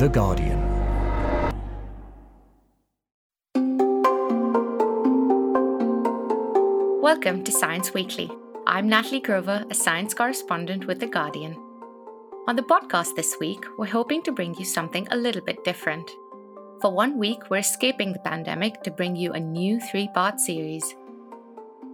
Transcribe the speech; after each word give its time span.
The 0.00 0.08
Guardian. 0.08 0.58
Welcome 7.02 7.44
to 7.44 7.52
Science 7.52 7.92
Weekly. 7.92 8.30
I'm 8.66 8.88
Natalie 8.88 9.20
Grover, 9.20 9.62
a 9.68 9.74
science 9.74 10.14
correspondent 10.14 10.86
with 10.86 11.00
The 11.00 11.06
Guardian. 11.06 11.54
On 12.48 12.56
the 12.56 12.62
podcast 12.62 13.14
this 13.14 13.36
week, 13.40 13.62
we're 13.76 13.88
hoping 13.88 14.22
to 14.22 14.32
bring 14.32 14.54
you 14.54 14.64
something 14.64 15.06
a 15.10 15.18
little 15.18 15.42
bit 15.42 15.62
different. 15.64 16.10
For 16.80 16.90
one 16.90 17.18
week, 17.18 17.50
we're 17.50 17.58
escaping 17.58 18.14
the 18.14 18.20
pandemic 18.20 18.82
to 18.84 18.90
bring 18.90 19.14
you 19.16 19.34
a 19.34 19.38
new 19.38 19.80
three 19.80 20.08
part 20.14 20.40
series. 20.40 20.94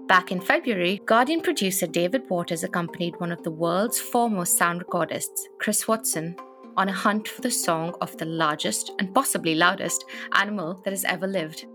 Back 0.06 0.30
in 0.30 0.40
February, 0.40 1.02
Guardian 1.06 1.40
producer 1.40 1.88
David 1.88 2.30
Waters 2.30 2.62
accompanied 2.62 3.18
one 3.18 3.32
of 3.32 3.42
the 3.42 3.50
world's 3.50 3.98
foremost 3.98 4.56
sound 4.56 4.86
recordists, 4.86 5.48
Chris 5.58 5.88
Watson, 5.88 6.36
on 6.76 6.88
a 6.88 6.92
hunt 6.92 7.28
for 7.28 7.40
the 7.40 7.50
song 7.50 7.94
of 8.00 8.16
the 8.18 8.24
largest 8.24 8.92
and 8.98 9.14
possibly 9.14 9.54
loudest 9.54 10.04
animal 10.32 10.74
that 10.84 10.90
has 10.90 11.04
ever 11.04 11.26
lived. 11.26 11.66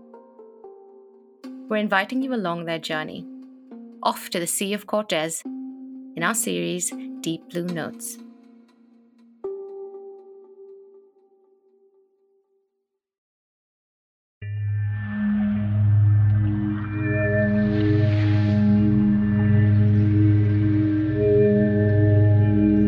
We're 1.68 1.76
inviting 1.76 2.22
you 2.22 2.34
along 2.34 2.64
their 2.64 2.78
journey, 2.78 3.26
off 4.02 4.30
to 4.30 4.38
the 4.38 4.46
Sea 4.46 4.74
of 4.74 4.86
Cortez, 4.86 5.42
in 5.44 6.22
our 6.22 6.34
series 6.34 6.92
Deep 7.20 7.48
Blue 7.50 7.66
Notes. 7.66 8.18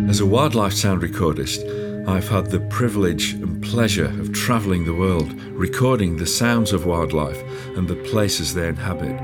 As 0.09 0.21
a 0.21 0.27
wildlife 0.27 0.75
sound 0.75 1.03
recordist, 1.03 1.94
I've 2.07 2.29
had 2.29 2.51
the 2.51 2.61
privilege 2.61 3.33
and 3.33 3.63
pleasure 3.63 4.05
of 4.21 4.35
travelling 4.35 4.85
the 4.85 4.93
world, 4.93 5.33
recording 5.53 6.19
the 6.19 6.27
sounds 6.27 6.75
of 6.75 6.85
wildlife 6.85 7.43
and 7.79 7.89
the 7.89 7.97
places 7.97 8.53
they 8.53 8.69
inhabit. 8.69 9.19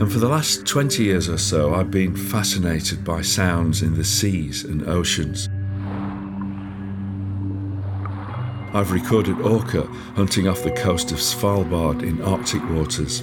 And 0.00 0.10
for 0.10 0.18
the 0.18 0.28
last 0.28 0.66
20 0.66 1.04
years 1.04 1.28
or 1.28 1.38
so, 1.38 1.72
I've 1.74 1.92
been 1.92 2.16
fascinated 2.16 3.04
by 3.04 3.22
sounds 3.22 3.80
in 3.80 3.94
the 3.94 4.02
seas 4.02 4.64
and 4.64 4.88
oceans. 4.88 5.48
I've 8.74 8.90
recorded 8.90 9.40
orca 9.42 9.84
hunting 10.16 10.48
off 10.48 10.64
the 10.64 10.72
coast 10.72 11.12
of 11.12 11.18
Svalbard 11.18 12.02
in 12.02 12.20
Arctic 12.22 12.68
waters. 12.70 13.20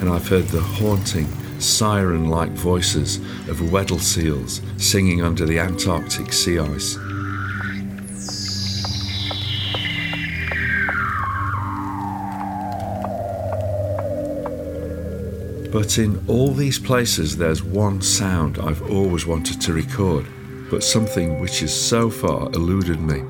And 0.00 0.10
I've 0.10 0.26
heard 0.26 0.48
the 0.48 0.60
haunting 0.60 1.28
siren 1.62 2.28
like 2.28 2.50
voices 2.50 3.16
of 3.48 3.72
Weddell 3.72 3.98
seals 3.98 4.60
singing 4.76 5.22
under 5.22 5.46
the 5.46 5.58
Antarctic 5.58 6.32
sea 6.32 6.58
ice. 6.58 6.98
But 15.72 15.98
in 15.98 16.22
all 16.28 16.52
these 16.52 16.78
places, 16.78 17.36
there's 17.36 17.62
one 17.62 18.02
sound 18.02 18.58
I've 18.58 18.90
always 18.90 19.26
wanted 19.26 19.60
to 19.62 19.72
record, 19.72 20.26
but 20.70 20.84
something 20.84 21.40
which 21.40 21.60
has 21.60 21.74
so 21.74 22.10
far 22.10 22.50
eluded 22.52 23.00
me. 23.00 23.20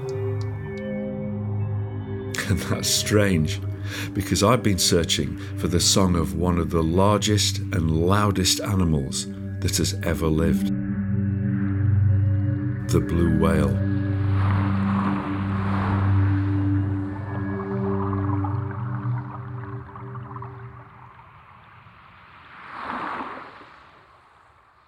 And 2.49 2.59
that's 2.69 2.89
strange 2.89 3.61
because 4.13 4.43
I've 4.43 4.63
been 4.63 4.79
searching 4.79 5.37
for 5.59 5.69
the 5.69 5.81
song 5.81 6.17
of 6.17 6.35
one 6.35 6.59
of 6.59 6.71
the 6.71 6.83
largest 6.83 7.59
and 7.59 8.07
loudest 8.07 8.61
animals 8.61 9.27
that 9.61 9.77
has 9.77 9.95
ever 10.03 10.27
lived 10.27 10.73
the 12.93 13.01
blue 13.01 13.39
whale. 13.39 13.75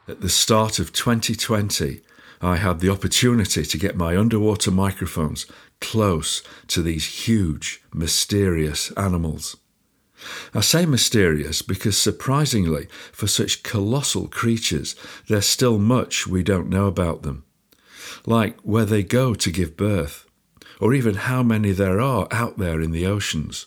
At 0.06 0.20
the 0.20 0.28
start 0.28 0.78
of 0.78 0.92
2020, 0.92 2.02
I 2.40 2.56
had 2.56 2.80
the 2.80 2.90
opportunity 2.90 3.64
to 3.64 3.78
get 3.78 3.96
my 3.96 4.16
underwater 4.16 4.70
microphones 4.70 5.46
close 5.80 6.42
to 6.68 6.82
these 6.82 7.26
huge, 7.26 7.82
mysterious 7.92 8.90
animals. 8.92 9.56
I 10.54 10.60
say 10.60 10.86
mysterious 10.86 11.62
because, 11.62 11.98
surprisingly, 11.98 12.88
for 13.12 13.26
such 13.26 13.62
colossal 13.62 14.28
creatures, 14.28 14.94
there's 15.28 15.46
still 15.46 15.78
much 15.78 16.26
we 16.26 16.42
don't 16.42 16.70
know 16.70 16.86
about 16.86 17.22
them, 17.22 17.44
like 18.26 18.58
where 18.60 18.86
they 18.86 19.02
go 19.02 19.34
to 19.34 19.50
give 19.50 19.76
birth, 19.76 20.26
or 20.80 20.94
even 20.94 21.14
how 21.14 21.42
many 21.42 21.72
there 21.72 22.00
are 22.00 22.26
out 22.30 22.58
there 22.58 22.80
in 22.80 22.90
the 22.90 23.06
oceans. 23.06 23.66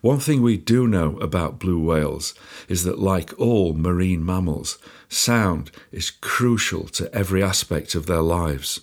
One 0.00 0.18
thing 0.18 0.42
we 0.42 0.56
do 0.56 0.86
know 0.86 1.18
about 1.18 1.58
blue 1.58 1.78
whales 1.78 2.34
is 2.68 2.84
that, 2.84 2.98
like 2.98 3.38
all 3.38 3.74
marine 3.74 4.24
mammals, 4.24 4.78
sound 5.08 5.70
is 5.92 6.10
crucial 6.10 6.84
to 6.88 7.14
every 7.14 7.42
aspect 7.42 7.94
of 7.94 8.06
their 8.06 8.22
lives. 8.22 8.80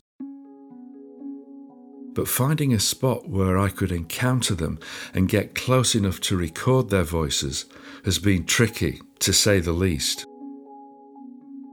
But 2.13 2.27
finding 2.27 2.73
a 2.73 2.79
spot 2.79 3.29
where 3.29 3.59
I 3.59 3.69
could 3.69 3.91
encounter 3.91 4.55
them 4.55 4.79
and 5.13 5.29
get 5.29 5.53
close 5.53 5.93
enough 5.93 6.19
to 6.21 6.37
record 6.37 6.89
their 6.89 7.03
voices 7.03 7.65
has 8.05 8.17
been 8.17 8.45
tricky, 8.45 8.99
to 9.19 9.31
say 9.31 9.59
the 9.59 9.71
least. 9.71 10.25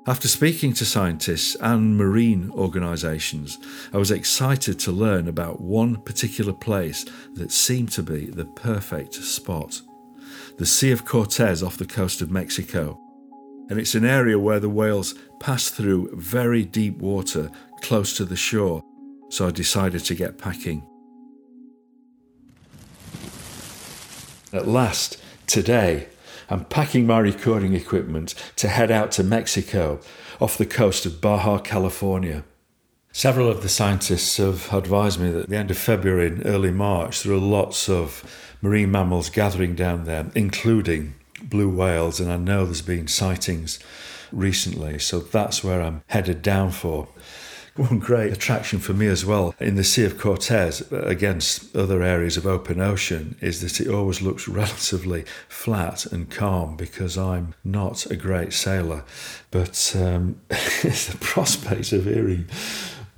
After 0.07 0.29
speaking 0.29 0.75
to 0.75 0.85
scientists 0.85 1.55
and 1.63 1.97
marine 1.97 2.51
organisations, 2.51 3.57
I 3.91 3.97
was 3.97 4.11
excited 4.11 4.79
to 4.81 4.93
learn 4.93 5.29
about 5.29 5.63
one 5.63 5.97
particular 5.97 6.53
place 6.53 7.07
that 7.37 7.51
seemed 7.51 7.91
to 7.93 8.03
be 8.03 8.27
the 8.27 8.45
perfect 8.45 9.15
spot 9.15 9.81
the 10.59 10.67
Sea 10.67 10.93
of 10.93 11.05
Cortez 11.05 11.63
off 11.63 11.79
the 11.79 11.87
coast 11.87 12.21
of 12.21 12.31
Mexico. 12.31 13.01
And 13.71 13.79
it's 13.79 13.95
an 13.95 14.05
area 14.05 14.39
where 14.39 14.61
the 14.61 14.69
whales 14.69 15.15
pass 15.41 15.69
through 15.69 16.15
very 16.15 16.65
deep 16.65 16.99
water 16.99 17.51
close 17.81 18.17
to 18.19 18.25
the 18.25 18.37
shore, 18.37 18.83
so 19.31 19.49
I 19.49 19.51
decided 19.51 20.05
to 20.05 20.15
get 20.15 20.39
packing. 20.39 20.87
At 24.53 24.69
last, 24.69 25.21
today, 25.47 26.09
I'm 26.51 26.65
packing 26.67 27.07
my 27.07 27.19
recording 27.19 27.75
equipment 27.75 28.35
to 28.57 28.69
head 28.69 28.91
out 28.91 29.13
to 29.13 29.25
Mexico 29.25 30.01
off 30.41 30.59
the 30.59 30.67
coast 30.67 31.07
of 31.07 31.21
Baja 31.21 31.59
California. 31.59 32.45
Several 33.13 33.49
of 33.49 33.63
the 33.63 33.69
scientists 33.69 34.37
have 34.37 34.73
advised 34.73 35.21
me 35.21 35.31
that 35.31 35.45
at 35.45 35.49
the 35.49 35.57
end 35.57 35.71
of 35.71 35.79
February 35.79 36.27
and 36.27 36.45
early 36.45 36.73
March 36.73 37.23
there 37.23 37.33
are 37.33 37.39
lots 37.39 37.89
of 37.89 38.25
marine 38.61 38.91
mammals 38.91 39.31
gathering 39.31 39.75
down 39.75 40.05
there, 40.05 40.31
including 40.35 41.15
blue 41.43 41.69
whales, 41.69 42.21
and 42.21 42.31
I 42.31 42.37
know 42.37 42.65
there's 42.65 42.83
been 42.83 43.09
sightings 43.09 43.79
recently, 44.33 44.99
so 44.99 45.21
that's 45.21 45.63
where 45.63 45.81
I'm 45.81 46.03
headed 46.09 46.43
down 46.43 46.71
for. 46.73 47.09
One 47.77 47.99
great 47.99 48.33
attraction 48.33 48.79
for 48.79 48.93
me 48.93 49.09
as 49.09 49.27
well 49.27 49.53
in 49.59 49.75
the 49.75 49.83
Sea 49.83 50.05
of 50.05 50.17
Cortez 50.17 50.93
against 50.93 51.75
other 51.75 52.05
areas 52.05 52.37
of 52.37 52.47
open 52.47 52.81
ocean 52.81 53.37
is 53.41 53.63
that 53.63 53.85
it 53.85 53.93
always 53.93 54.23
looks 54.23 54.47
relatively 54.63 55.25
flat 55.49 56.07
and 56.07 56.31
calm 56.31 56.77
because 56.77 57.19
I'm 57.19 57.55
not 57.65 58.07
a 58.07 58.17
great 58.17 58.53
sailor. 58.53 59.03
But 59.51 59.93
um, 59.99 60.41
the 60.49 61.17
prospect 61.21 61.93
of 61.93 62.05
hearing 62.05 62.47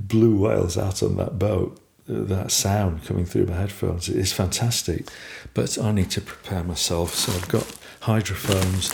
blue 0.00 0.38
whales 0.38 0.78
out 0.78 1.02
on 1.02 1.16
that 1.18 1.38
boat 1.38 1.78
that 2.06 2.50
sound 2.50 3.04
coming 3.04 3.26
through 3.26 3.46
my 3.46 3.56
headphones 3.56 4.08
is 4.08 4.32
fantastic. 4.32 5.06
But 5.52 5.76
I 5.78 5.92
need 5.92 6.10
to 6.12 6.22
prepare 6.22 6.64
myself, 6.64 7.14
so 7.14 7.32
I've 7.32 7.48
got 7.48 7.76
hydrophones 8.00 8.90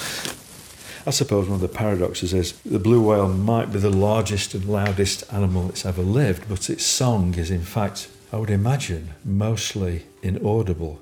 I 1.05 1.11
suppose 1.11 1.49
one 1.49 1.57
of 1.57 1.61
the 1.61 1.69
paradoxes 1.69 2.33
is 2.33 2.53
the 2.65 2.79
blue 2.79 3.03
whale 3.03 3.29
might 3.29 3.73
be 3.73 3.81
the 3.81 3.91
largest 3.91 4.55
and 4.55 4.65
loudest 4.65 5.25
animal 5.33 5.65
that's 5.65 5.85
ever 5.85 6.03
lived, 6.03 6.49
but 6.49 6.71
its 6.71 6.85
song 6.85 7.35
is, 7.35 7.51
in 7.51 7.63
fact, 7.63 8.09
I 8.33 8.37
would 8.37 8.51
imagine, 8.51 9.11
mostly 9.25 10.05
inaudible 10.23 11.01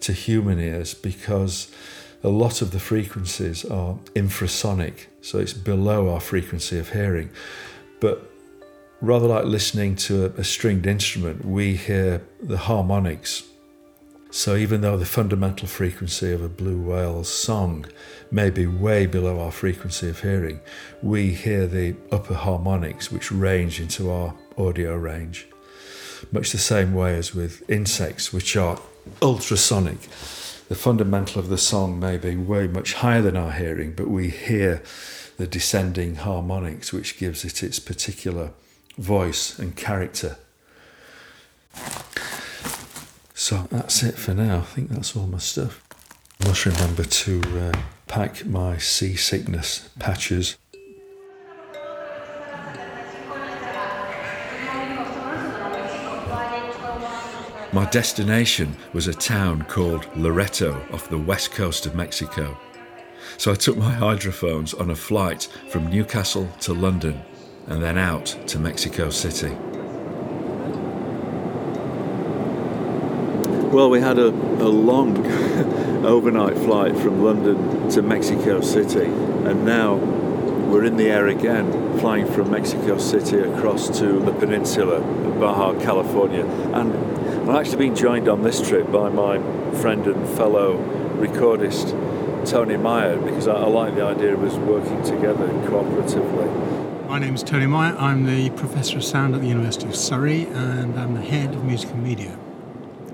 to 0.00 0.12
human 0.12 0.60
ears 0.60 0.92
because 0.92 1.72
a 2.22 2.28
lot 2.28 2.60
of 2.60 2.72
the 2.72 2.78
frequencies 2.78 3.64
are 3.64 3.96
infrasonic, 4.14 5.06
so 5.22 5.38
it's 5.38 5.54
below 5.54 6.10
our 6.10 6.20
frequency 6.20 6.78
of 6.78 6.90
hearing. 6.90 7.30
But 8.00 8.30
rather 9.00 9.28
like 9.28 9.46
listening 9.46 9.96
to 9.96 10.26
a, 10.26 10.40
a 10.40 10.44
stringed 10.44 10.86
instrument, 10.86 11.44
we 11.44 11.74
hear 11.74 12.22
the 12.42 12.58
harmonics 12.58 13.47
so, 14.30 14.56
even 14.56 14.82
though 14.82 14.98
the 14.98 15.06
fundamental 15.06 15.66
frequency 15.66 16.32
of 16.32 16.42
a 16.42 16.48
blue 16.50 16.80
whale's 16.80 17.28
song 17.28 17.86
may 18.30 18.50
be 18.50 18.66
way 18.66 19.06
below 19.06 19.40
our 19.40 19.50
frequency 19.50 20.08
of 20.08 20.20
hearing, 20.20 20.60
we 21.02 21.32
hear 21.32 21.66
the 21.66 21.96
upper 22.12 22.34
harmonics 22.34 23.10
which 23.10 23.32
range 23.32 23.80
into 23.80 24.10
our 24.10 24.34
audio 24.58 24.94
range. 24.96 25.46
Much 26.30 26.52
the 26.52 26.58
same 26.58 26.92
way 26.92 27.16
as 27.16 27.34
with 27.34 27.68
insects, 27.70 28.30
which 28.30 28.54
are 28.54 28.78
ultrasonic. 29.22 30.02
The 30.68 30.74
fundamental 30.74 31.40
of 31.40 31.48
the 31.48 31.56
song 31.56 31.98
may 31.98 32.18
be 32.18 32.36
way 32.36 32.66
much 32.66 32.94
higher 32.94 33.22
than 33.22 33.36
our 33.36 33.52
hearing, 33.52 33.94
but 33.94 34.08
we 34.08 34.28
hear 34.28 34.82
the 35.38 35.46
descending 35.46 36.16
harmonics, 36.16 36.92
which 36.92 37.16
gives 37.16 37.46
it 37.46 37.62
its 37.62 37.78
particular 37.78 38.50
voice 38.98 39.58
and 39.58 39.74
character. 39.74 40.36
So 43.40 43.68
that's 43.70 44.02
it 44.02 44.16
for 44.16 44.34
now. 44.34 44.58
I 44.58 44.62
think 44.62 44.90
that's 44.90 45.14
all 45.14 45.28
my 45.28 45.38
stuff. 45.38 45.80
I 46.42 46.48
must 46.48 46.66
remember 46.66 47.04
to 47.04 47.40
uh, 47.60 47.80
pack 48.08 48.44
my 48.44 48.78
seasickness 48.78 49.88
patches. 50.00 50.58
My 57.72 57.88
destination 57.92 58.76
was 58.92 59.06
a 59.06 59.14
town 59.14 59.62
called 59.66 60.08
Loreto 60.16 60.84
off 60.92 61.08
the 61.08 61.16
west 61.16 61.52
coast 61.52 61.86
of 61.86 61.94
Mexico. 61.94 62.58
So 63.36 63.52
I 63.52 63.54
took 63.54 63.76
my 63.76 63.92
hydrophones 63.92 64.74
on 64.74 64.90
a 64.90 64.96
flight 64.96 65.44
from 65.70 65.88
Newcastle 65.88 66.48
to 66.62 66.74
London 66.74 67.22
and 67.68 67.80
then 67.80 67.98
out 67.98 68.26
to 68.48 68.58
Mexico 68.58 69.10
City. 69.10 69.56
Well, 73.70 73.90
we 73.90 74.00
had 74.00 74.18
a, 74.18 74.28
a 74.28 74.70
long 74.70 75.18
overnight 76.06 76.56
flight 76.56 76.96
from 76.96 77.22
London 77.22 77.90
to 77.90 78.00
Mexico 78.00 78.62
City, 78.62 79.04
and 79.04 79.66
now 79.66 79.96
we're 79.96 80.84
in 80.84 80.96
the 80.96 81.10
air 81.10 81.28
again, 81.28 81.98
flying 81.98 82.26
from 82.26 82.50
Mexico 82.50 82.96
City 82.96 83.40
across 83.40 83.98
to 83.98 84.20
the 84.20 84.32
peninsula 84.32 85.02
of 85.02 85.38
Baja 85.38 85.78
California. 85.80 86.46
And 86.46 86.94
I've 87.50 87.56
actually 87.56 87.76
been 87.76 87.94
joined 87.94 88.26
on 88.26 88.42
this 88.42 88.66
trip 88.66 88.90
by 88.90 89.10
my 89.10 89.36
friend 89.82 90.06
and 90.06 90.26
fellow 90.30 90.78
recordist, 91.18 91.90
Tony 92.50 92.78
Myatt, 92.78 93.22
because 93.22 93.48
I, 93.48 93.52
I 93.52 93.66
like 93.66 93.94
the 93.94 94.02
idea 94.02 94.32
of 94.32 94.42
us 94.44 94.54
working 94.54 95.02
together 95.02 95.46
cooperatively. 95.68 97.06
My 97.06 97.18
name 97.18 97.34
is 97.34 97.42
Tony 97.42 97.66
Myatt. 97.66 98.00
I'm 98.00 98.24
the 98.24 98.48
Professor 98.48 98.96
of 98.96 99.04
Sound 99.04 99.34
at 99.34 99.42
the 99.42 99.48
University 99.48 99.86
of 99.86 99.94
Surrey, 99.94 100.44
and 100.44 100.98
I'm 100.98 101.12
the 101.12 101.20
Head 101.20 101.54
of 101.54 101.64
Music 101.64 101.90
and 101.90 102.02
Media 102.02 102.38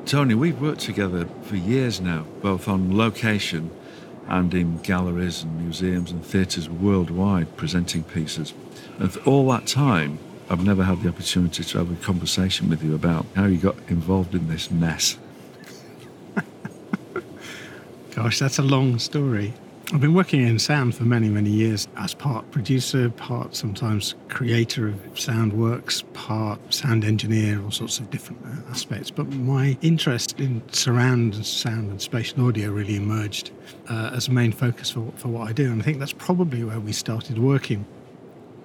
Tony, 0.06 0.34
we've 0.34 0.60
worked 0.60 0.82
together 0.82 1.26
for 1.44 1.56
years 1.56 1.98
now, 1.98 2.26
both 2.42 2.68
on 2.68 2.94
location 2.94 3.70
and 4.28 4.52
in 4.52 4.76
galleries 4.78 5.42
and 5.42 5.58
museums 5.58 6.10
and 6.10 6.24
theatres 6.24 6.68
worldwide 6.68 7.56
presenting 7.56 8.04
pieces. 8.04 8.52
And 8.98 9.10
for 9.10 9.20
all 9.20 9.48
that 9.48 9.66
time, 9.66 10.18
I've 10.50 10.62
never 10.62 10.84
had 10.84 11.00
the 11.02 11.08
opportunity 11.08 11.64
to 11.64 11.78
have 11.78 11.90
a 11.90 11.96
conversation 12.04 12.68
with 12.68 12.82
you 12.82 12.94
about 12.94 13.24
how 13.34 13.46
you 13.46 13.56
got 13.56 13.76
involved 13.88 14.34
in 14.34 14.48
this 14.48 14.70
mess. 14.70 15.16
Gosh, 18.14 18.38
that's 18.38 18.58
a 18.58 18.62
long 18.62 18.98
story. 18.98 19.54
I've 19.92 20.00
been 20.00 20.14
working 20.14 20.40
in 20.40 20.58
sound 20.58 20.94
for 20.94 21.04
many, 21.04 21.28
many 21.28 21.50
years 21.50 21.88
as 21.98 22.14
part 22.14 22.50
producer, 22.50 23.10
part 23.10 23.54
sometimes 23.54 24.14
creator 24.30 24.88
of 24.88 25.20
sound 25.20 25.52
works, 25.52 26.02
part 26.14 26.58
sound 26.72 27.04
engineer, 27.04 27.62
all 27.62 27.70
sorts 27.70 27.98
of 27.98 28.10
different 28.10 28.40
uh, 28.46 28.70
aspects. 28.70 29.10
But 29.10 29.28
my 29.28 29.76
interest 29.82 30.40
in 30.40 30.62
surround 30.72 31.44
sound 31.44 31.90
and 31.90 32.00
spatial 32.00 32.46
audio 32.46 32.70
really 32.70 32.96
emerged 32.96 33.50
uh, 33.90 34.10
as 34.14 34.26
a 34.26 34.32
main 34.32 34.52
focus 34.52 34.90
for, 34.90 35.12
for 35.16 35.28
what 35.28 35.48
I 35.48 35.52
do. 35.52 35.70
And 35.70 35.82
I 35.82 35.84
think 35.84 35.98
that's 35.98 36.14
probably 36.14 36.64
where 36.64 36.80
we 36.80 36.92
started 36.92 37.38
working 37.38 37.84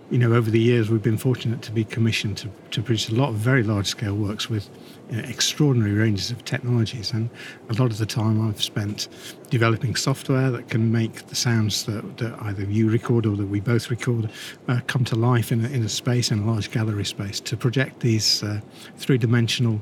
you 0.10 0.18
know, 0.18 0.34
over 0.34 0.50
the 0.50 0.60
years, 0.60 0.90
we've 0.90 1.04
been 1.04 1.18
fortunate 1.18 1.62
to 1.62 1.72
be 1.72 1.84
commissioned 1.84 2.38
to, 2.38 2.50
to 2.72 2.82
produce 2.82 3.10
a 3.10 3.16
lot 3.16 3.30
of 3.30 3.36
very 3.36 3.62
large 3.62 3.86
scale 3.86 4.16
works 4.16 4.50
with 4.50 4.68
you 5.10 5.18
know, 5.18 5.28
extraordinary 5.28 5.94
ranges 5.94 6.32
of 6.32 6.44
technologies. 6.46 7.12
And 7.12 7.30
a 7.70 7.74
lot 7.74 7.92
of 7.92 8.00
the 8.00 8.08
time 8.08 8.48
I've 8.48 8.62
spent 8.62 9.08
developing 9.52 9.96
software 9.96 10.50
that 10.50 10.70
can 10.70 10.92
make 10.92 11.28
the 11.28 11.36
sounds 11.36 11.86
that, 11.86 12.18
that 12.18 12.42
either 12.42 12.64
you 12.64 12.90
record 12.90 13.28
or 13.28 13.36
that 13.36 13.48
we 13.48 13.60
both 13.60 13.92
record 13.92 14.32
uh, 14.68 14.80
come 14.88 15.04
to 15.06 15.16
life 15.16 15.52
in 15.52 15.64
a, 15.64 15.70
in 15.70 15.84
a 15.84 15.90
space, 15.90 16.32
in 16.32 16.40
a 16.40 16.46
large 16.46 16.72
gallery 16.72 17.06
space, 17.06 17.40
to 17.42 17.56
project 17.56 18.00
these 18.00 18.42
uh, 18.42 18.62
three 18.98 19.18
dimensional 19.18 19.80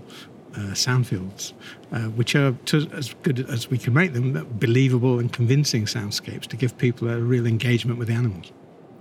uh, 0.58 0.74
sound 0.74 1.08
fields, 1.08 1.54
uh, 1.94 2.02
which 2.10 2.36
are 2.36 2.52
to, 2.66 2.90
as 2.94 3.14
good 3.24 3.50
as 3.50 3.70
we 3.70 3.78
can 3.78 3.94
make 3.94 4.12
them, 4.12 4.46
believable 4.60 5.20
and 5.20 5.32
convincing 5.32 5.86
soundscapes 5.86 6.48
to 6.48 6.58
give 6.58 6.78
people 6.78 7.10
a 7.10 7.20
real 7.20 7.46
engagement 7.46 7.98
with 7.98 8.10
the 8.10 8.14
animals 8.14 8.52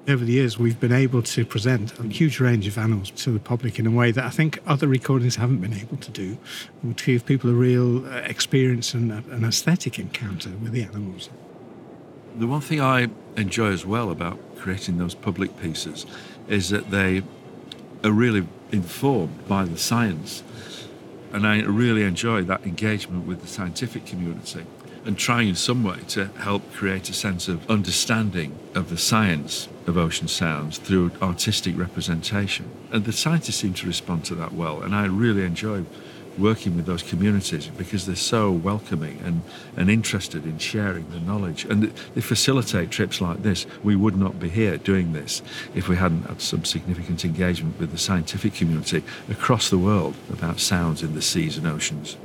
over 0.09 0.25
the 0.25 0.33
years, 0.33 0.59
we've 0.59 0.79
been 0.79 0.93
able 0.93 1.23
to 1.23 1.45
present 1.45 1.99
a 1.99 2.05
huge 2.05 2.39
range 2.39 2.67
of 2.67 2.79
animals 2.79 3.11
to 3.11 3.31
the 3.31 3.41
public 3.41 3.79
in 3.79 3.87
a 3.87 3.91
way 3.91 4.13
that 4.13 4.25
I 4.25 4.31
think 4.31 4.61
other 4.67 4.87
recordings 4.87 5.37
haven't 5.37 5.59
been 5.59 5.75
able 5.75 5.97
to 5.97 6.11
do, 6.11 6.39
to 6.95 7.05
give 7.05 7.27
people 7.27 7.51
a 7.51 7.55
real 7.55 8.07
uh, 8.07 8.19
experience 8.19 8.95
and 8.95 9.11
an 9.11 9.45
aesthetic 9.45 9.99
encounter 9.99 10.51
with 10.51 10.73
the 10.73 10.83
animals. 10.83 11.29
The 12.39 12.47
one 12.47 12.61
thing 12.61 12.81
I 12.81 13.09
enjoy 13.37 13.73
as 13.73 13.85
well 13.85 14.11
about 14.11 14.39
creating 14.57 14.99
those 14.99 15.15
public 15.15 15.59
pieces 15.61 16.07
is 16.49 16.71
that 16.71 16.91
they 16.91 17.23
are 18.05 18.13
really 18.13 18.47
informed 18.71 19.49
by 19.49 19.65
the 19.65 19.79
science. 19.79 20.43
And 21.33 21.47
I 21.47 21.63
really 21.63 22.03
enjoy 22.03 22.43
that 22.43 22.65
engagement 22.65 23.27
with 23.27 23.41
the 23.41 23.49
scientific 23.49 24.07
community 24.07 24.65
and 25.07 25.17
trying 25.17 25.49
in 25.49 25.55
some 25.55 25.85
way 25.85 25.99
to 26.09 26.27
help 26.39 26.73
create 26.73 27.09
a 27.09 27.13
sense 27.13 27.47
of 27.49 27.71
understanding 27.71 28.59
of 28.75 28.91
the 28.91 28.99
science 28.99 29.69
of 29.87 29.97
ocean 29.97 30.27
sounds 30.27 30.79
through 30.79 31.13
artistic 31.23 31.79
representation. 31.79 32.69
And 32.91 33.05
the 33.05 33.13
scientists 33.13 33.57
seem 33.57 33.75
to 33.75 33.87
respond 33.87 34.25
to 34.27 34.35
that 34.35 34.53
well, 34.53 34.83
and 34.83 34.95
I 34.95 35.07
really 35.07 35.45
enjoy 35.45 35.85
working 36.39 36.77
with 36.77 36.85
those 36.85 37.03
communities 37.03 37.69
because 37.69 38.05
they're 38.05 38.15
so 38.15 38.51
welcoming 38.51 39.19
and, 39.25 39.41
and 39.75 39.89
interested 39.89 40.45
in 40.45 40.59
sharing 40.59 41.09
the 41.11 41.21
knowledge. 41.21 41.65
And 41.65 41.85
they 42.15 42.21
facilitate 42.21 42.91
trips 42.91 43.23
like 43.23 43.43
this. 43.43 43.65
We 43.83 43.97
would 43.97 44.17
not 44.17 44.39
be 44.39 44.51
here 44.51 44.77
doing 44.77 45.15
this 45.15 45.41
if 45.75 45.89
we 45.89 45.97
hadn't 45.97 46.25
had 46.25 46.43
some 46.43 46.65
significant 46.65 47.25
engagement 47.25 47.79
with 47.79 47.91
the 47.91 47.99
scientific 47.99 48.55
community 48.55 49.03
across 49.31 49.71
the 49.71 49.79
world 49.79 50.15
about 50.31 50.61
sounds 50.61 51.03
in 51.03 51.15
the 51.15 51.23
seas 51.23 51.57
and 51.57 51.67
oceans 51.67 52.19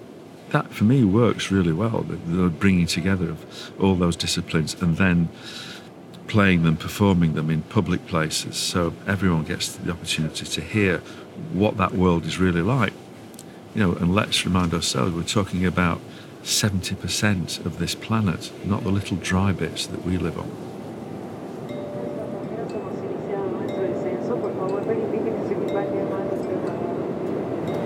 that 0.52 0.72
for 0.74 0.84
me 0.84 1.04
works 1.04 1.52
really 1.52 1.74
well. 1.74 2.02
The, 2.02 2.16
the 2.16 2.50
bringing 2.50 2.88
together 2.88 3.30
of 3.30 3.74
all 3.80 3.96
those 3.96 4.16
disciplines 4.16 4.80
and 4.82 4.98
then 4.98 5.30
playing 6.28 6.64
them, 6.64 6.78
performing 6.78 7.34
them 7.34 7.50
in 7.50 7.62
public 7.64 8.08
places, 8.08 8.56
so 8.56 8.94
everyone 9.06 9.44
gets 9.44 9.76
the 9.76 9.92
opportunity 9.92 10.46
to 10.46 10.62
hear 10.62 11.00
what 11.52 11.76
that 11.78 11.94
world 11.94 12.26
is 12.26 12.38
really 12.38 12.62
like. 12.62 12.94
You 13.76 13.82
know, 13.82 13.94
and 13.96 14.16
let's 14.16 14.46
remind 14.46 14.74
ourselves 14.74 15.14
we're 15.14 15.24
talking 15.24 15.66
about 15.66 16.00
70% 16.44 17.66
of 17.66 17.80
this 17.80 17.96
planet, 17.96 18.52
not 18.66 18.84
the 18.84 18.90
little 18.90 19.18
dry 19.18 19.52
bits 19.52 19.88
that 19.88 20.06
we 20.06 20.18
live 20.18 20.38
on. 20.38 20.50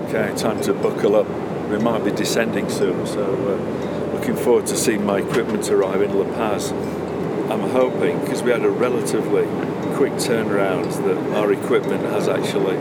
Okay, 0.08 0.32
time 0.36 0.60
to 0.62 0.72
buckle 0.72 1.16
up 1.16 1.55
we 1.68 1.78
might 1.78 2.04
be 2.04 2.10
descending 2.10 2.68
soon, 2.70 3.06
so 3.06 3.24
uh, 3.24 4.12
looking 4.14 4.36
forward 4.36 4.66
to 4.66 4.76
seeing 4.76 5.04
my 5.04 5.18
equipment 5.18 5.68
arrive 5.70 6.02
in 6.02 6.16
La 6.18 6.24
Paz. 6.34 6.72
I'm 7.50 7.70
hoping, 7.70 8.20
because 8.20 8.42
we 8.42 8.50
had 8.50 8.64
a 8.64 8.70
relatively 8.70 9.46
quick 9.96 10.12
turnaround, 10.14 10.92
that 11.04 11.36
our 11.36 11.52
equipment 11.52 12.04
has 12.04 12.28
actually 12.28 12.76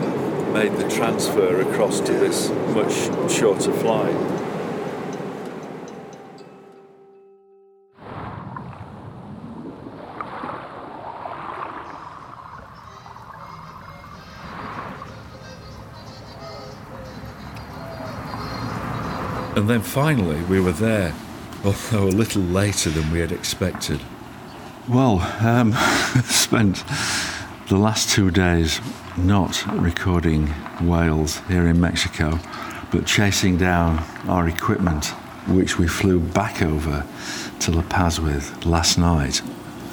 made 0.54 0.74
the 0.74 0.89
transfer 0.89 1.62
across 1.62 2.00
to 2.00 2.13
this 2.13 2.50
much 2.74 2.94
shorter 3.32 3.74
flight. 3.74 4.35
And 19.55 19.69
then 19.69 19.81
finally, 19.81 20.41
we 20.43 20.59
were 20.59 20.74
there, 20.74 21.15
although 21.63 22.03
a 22.03 22.12
little 22.12 22.41
later 22.41 22.89
than 22.89 23.09
we 23.09 23.19
had 23.19 23.31
expected. 23.31 24.01
Well, 24.89 25.19
um, 25.39 25.71
spent 26.25 26.83
the 27.69 27.77
last 27.77 28.09
two 28.09 28.31
days 28.31 28.81
not 29.15 29.65
recording 29.81 30.47
whales 30.81 31.39
here 31.47 31.67
in 31.67 31.79
Mexico, 31.79 32.38
but 32.91 33.05
chasing 33.05 33.55
down 33.55 34.03
our 34.27 34.50
equipment, 34.50 35.05
which 35.47 35.79
we 35.79 35.88
flew 35.88 36.19
back 36.19 36.62
over 36.62 37.05
to 37.62 37.71
La 37.71 37.81
Paz 37.83 38.19
with 38.19 38.65
last 38.65 38.97
night. 38.97 39.41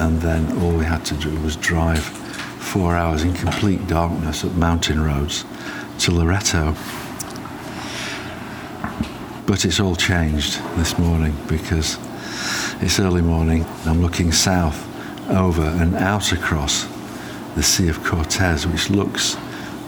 And 0.00 0.20
then 0.20 0.58
all 0.60 0.72
we 0.72 0.84
had 0.84 1.04
to 1.04 1.14
do 1.14 1.30
was 1.40 1.54
drive 1.54 2.02
four 2.02 2.96
hours 2.96 3.22
in 3.22 3.32
complete 3.32 3.86
darkness 3.86 4.44
up 4.44 4.52
mountain 4.54 5.00
roads 5.00 5.44
to 6.00 6.10
Loreto 6.10 6.74
but 9.46 9.64
it's 9.64 9.80
all 9.80 9.96
changed 9.96 10.60
this 10.76 10.98
morning 10.98 11.36
because 11.48 11.98
it's 12.80 13.00
early 13.00 13.22
morning. 13.22 13.64
I'm 13.84 14.00
looking 14.00 14.32
south 14.32 14.88
over 15.30 15.62
and 15.62 15.94
out 15.96 16.32
across 16.32 16.86
the 17.54 17.62
Sea 17.62 17.88
of 17.88 18.02
Cortez, 18.04 18.66
which 18.66 18.90
looks 18.90 19.36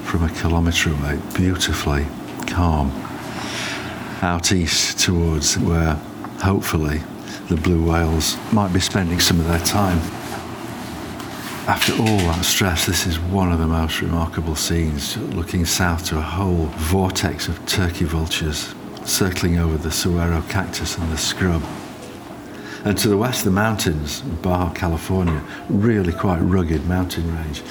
from 0.05 0.25
a 0.25 0.29
kilometre 0.29 0.91
away 0.91 1.19
beautifully 1.35 2.07
calm. 2.47 2.91
Out 4.23 4.53
east 4.53 4.99
towards 4.99 5.59
where 5.59 5.95
hopefully 6.43 7.03
the 7.49 7.57
blue 7.57 7.91
whales 7.91 8.37
might 8.53 8.73
be 8.73 8.81
spending 8.81 9.21
some 9.21 9.39
of 9.39 9.47
their 9.47 9.61
time. 9.61 9.99
After 11.67 11.93
all 11.95 12.19
that 12.19 12.45
stress, 12.45 12.87
this 12.87 13.07
is 13.07 13.19
one 13.19 13.51
of 13.53 13.59
the 13.59 13.67
most 13.67 14.03
remarkable 14.03 14.57
scenes, 14.57 15.17
looking 15.17 15.65
south 15.65 16.07
to 16.07 16.19
a 16.19 16.23
whole 16.23 16.67
vortex 16.77 17.49
of 17.49 17.65
turkey 17.67 18.05
vultures 18.05 18.75
circling 19.05 19.59
over 19.59 19.77
the 19.77 19.91
saguaro 19.91 20.43
cactus 20.43 20.97
and 20.99 21.11
the 21.13 21.19
scrub. 21.19 21.63
And 22.85 22.99
to 22.99 23.09
the 23.09 23.17
west, 23.17 23.45
the 23.45 23.51
mountains, 23.51 24.21
Baja 24.21 24.73
California, 24.75 25.43
really 25.71 26.13
quite 26.13 26.41
rugged 26.41 26.87
mountain 26.87 27.35
range, 27.35 27.63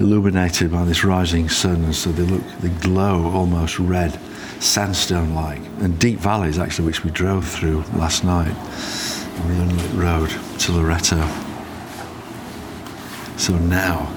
illuminated 0.00 0.72
by 0.72 0.84
this 0.84 1.04
rising 1.04 1.50
sun, 1.50 1.84
and 1.84 1.94
so 1.94 2.10
they 2.10 2.22
look, 2.22 2.42
they 2.60 2.70
glow 2.80 3.30
almost 3.32 3.78
red, 3.78 4.18
sandstone 4.60 5.34
like, 5.34 5.60
and 5.80 5.98
deep 5.98 6.18
valleys 6.18 6.58
actually, 6.58 6.86
which 6.86 7.04
we 7.04 7.10
drove 7.10 7.46
through 7.46 7.84
last 7.96 8.24
night 8.24 8.56
on 9.40 9.48
the 9.48 9.62
unlit 9.62 9.92
road 9.92 10.30
to 10.60 10.72
Loreto. 10.72 11.20
So 13.36 13.58
now 13.58 14.08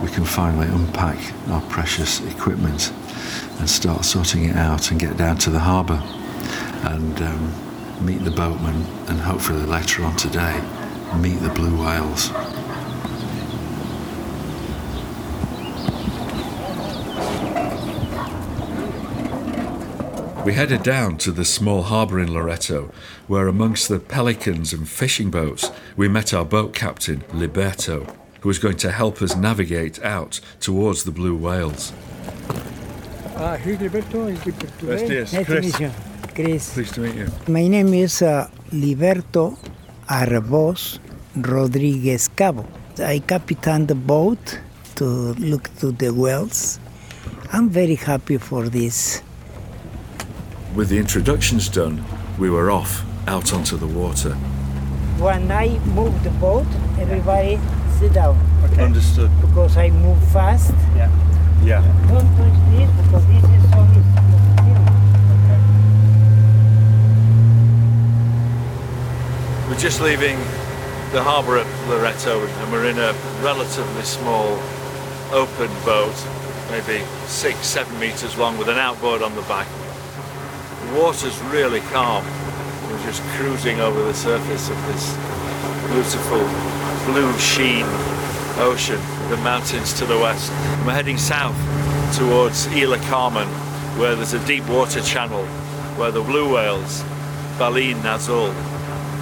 we 0.00 0.10
can 0.10 0.24
finally 0.24 0.68
unpack 0.68 1.18
our 1.48 1.62
precious 1.62 2.20
equipment 2.30 2.92
and 3.58 3.68
start 3.68 4.04
sorting 4.04 4.44
it 4.44 4.56
out 4.56 4.90
and 4.90 5.00
get 5.00 5.16
down 5.16 5.38
to 5.38 5.50
the 5.50 5.58
harbour 5.58 6.02
and 6.84 7.20
um, 7.22 7.52
meet 8.04 8.24
the 8.24 8.30
boatman 8.30 8.86
and 9.08 9.20
hopefully 9.20 9.62
later 9.62 10.04
on 10.04 10.16
today 10.16 10.62
meet 11.16 11.40
the 11.40 11.48
blue 11.48 11.82
whales. 11.82 12.30
We 20.44 20.54
headed 20.54 20.82
down 20.82 21.18
to 21.18 21.32
the 21.32 21.44
small 21.44 21.82
harbour 21.82 22.20
in 22.20 22.32
Loreto, 22.32 22.90
where 23.26 23.48
amongst 23.48 23.88
the 23.88 23.98
pelicans 23.98 24.72
and 24.72 24.88
fishing 24.88 25.30
boats, 25.30 25.70
we 25.96 26.08
met 26.08 26.32
our 26.32 26.44
boat 26.44 26.72
captain, 26.74 27.20
Liberto, 27.32 28.14
who 28.40 28.48
was 28.48 28.58
going 28.58 28.78
to 28.78 28.90
help 28.90 29.20
us 29.20 29.36
navigate 29.36 30.02
out 30.02 30.40
towards 30.60 31.04
the 31.04 31.10
blue 31.10 31.36
whales. 31.36 31.92
Ah, 33.40 33.56
here's 33.56 33.78
Liberto. 33.78 34.28
Is 34.28 34.38
Liberto 34.40 35.08
Yes, 35.08 35.32
Nice 35.32 35.46
Chris. 35.46 35.72
to 35.72 35.80
meet 35.80 35.80
you. 35.80 35.90
Chris. 36.34 36.72
Pleased 36.74 36.94
to 36.94 37.00
meet 37.00 37.14
you. 37.14 37.28
My 37.48 37.66
name 37.68 37.94
is 37.94 38.22
uh, 38.22 38.48
Liberto 38.72 39.56
Arbos 40.08 40.98
Rodriguez 41.36 42.28
Cabo. 42.28 42.66
I 42.98 43.20
captain 43.20 43.86
the 43.86 43.94
boat 43.94 44.60
to 44.96 45.04
look 45.38 45.70
to 45.78 45.92
the 45.92 46.10
wells. 46.12 46.80
I'm 47.52 47.68
very 47.70 47.94
happy 47.94 48.38
for 48.38 48.68
this. 48.68 49.22
With 50.74 50.88
the 50.88 50.98
introductions 50.98 51.68
done, 51.68 52.04
we 52.38 52.50
were 52.50 52.70
off 52.70 53.04
out 53.28 53.52
onto 53.52 53.76
the 53.76 53.86
water. 53.86 54.34
When 55.18 55.50
I 55.50 55.78
move 55.94 56.14
the 56.24 56.30
boat, 56.38 56.66
everybody 56.98 57.58
sit 57.98 58.12
down 58.14 58.38
Okay. 58.64 58.82
Understood. 58.82 59.30
because 59.40 59.76
I 59.76 59.90
move 59.90 60.18
fast. 60.32 60.72
Yeah. 60.96 61.10
Don't 61.66 62.36
touch 62.36 62.58
this 62.70 62.90
because 63.02 63.26
this 63.26 63.44
is 63.44 63.72
only 63.74 64.02
We're 69.68 69.78
just 69.78 70.00
leaving 70.00 70.38
the 71.12 71.22
harbour 71.22 71.58
at 71.58 71.66
Loreto 71.88 72.46
and 72.46 72.72
we're 72.72 72.88
in 72.88 72.98
a 72.98 73.12
relatively 73.42 74.02
small 74.02 74.58
open 75.32 75.68
boat, 75.84 76.14
maybe 76.70 77.04
six, 77.26 77.58
seven 77.66 77.98
metres 78.00 78.36
long 78.38 78.56
with 78.56 78.68
an 78.68 78.78
outboard 78.78 79.22
on 79.22 79.34
the 79.34 79.42
back. 79.42 79.66
The 80.86 81.00
water's 81.00 81.38
really 81.44 81.80
calm. 81.92 82.24
We're 82.90 83.04
just 83.04 83.22
cruising 83.36 83.80
over 83.80 84.02
the 84.02 84.14
surface 84.14 84.70
of 84.70 84.76
this 84.86 85.14
beautiful 85.92 86.44
blue 87.12 87.32
sheen 87.38 87.84
ocean, 88.58 89.00
the 89.28 89.36
mountains 89.38 89.92
to 89.94 90.06
the 90.06 90.16
west. 90.16 90.50
And 90.50 90.86
we're 90.86 90.94
heading 90.94 91.18
south 91.18 91.56
towards 92.16 92.66
Isla 92.68 92.98
Carmen, 93.08 93.46
where 93.98 94.16
there's 94.16 94.32
a 94.32 94.44
deep 94.46 94.66
water 94.68 95.02
channel 95.02 95.44
where 95.96 96.10
the 96.10 96.22
blue 96.22 96.54
whales, 96.54 97.02
ballena 97.58 98.14
azul, 98.14 98.52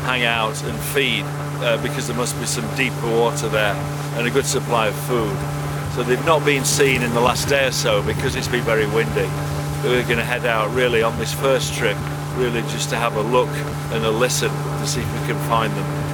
hang 0.07 0.25
out 0.25 0.63
and 0.65 0.79
feed 0.79 1.25
uh, 1.65 1.83
because 1.83 2.07
there 2.07 2.17
must 2.17 2.39
be 2.39 2.47
some 2.47 2.65
deeper 2.77 3.11
water 3.11 3.49
there 3.49 3.75
and 4.15 4.27
a 4.27 4.31
good 4.31 4.47
supply 4.47 4.87
of 4.89 4.95
food. 4.95 5.37
So 5.95 6.05
they've 6.05 6.25
not 6.25 6.45
been 6.45 6.65
seen 6.65 7.03
in 7.03 7.13
the 7.13 7.21
last 7.21 7.49
day 7.49 7.67
or 7.67 7.73
so 7.73 8.03
because 8.03 8.37
it's 8.37 8.49
been 8.49 8.63
very 8.63 8.87
windy. 8.87 9.29
We're 9.83 10.05
going 10.05 10.19
to 10.19 10.25
head 10.25 10.47
out 10.47 10.73
really 10.75 11.03
on 11.03 11.19
this 11.19 11.33
first 11.33 11.75
trip, 11.75 11.97
really 12.37 12.61
just 12.63 12.91
to 12.91 12.97
have 12.97 13.17
a 13.17 13.23
look 13.23 13.49
and 13.93 14.05
a 14.05 14.11
listen 14.11 14.51
to 14.51 14.87
see 14.87 15.01
if 15.01 15.21
we 15.21 15.27
can 15.27 15.49
find 15.49 15.73
them. 15.73 16.06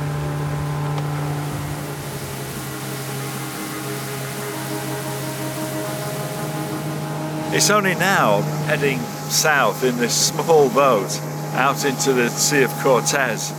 It's 7.54 7.68
only 7.68 7.94
now 7.94 8.40
heading 8.64 8.99
south 9.28 9.85
in 9.85 9.99
this 9.99 10.28
small 10.28 10.71
boat 10.71 11.21
out 11.52 11.85
into 11.85 12.14
the 12.14 12.30
Sea 12.30 12.62
of 12.62 12.73
Cortez 12.78 13.50